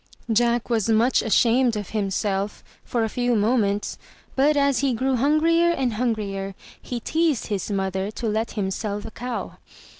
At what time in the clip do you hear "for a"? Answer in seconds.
2.83-3.07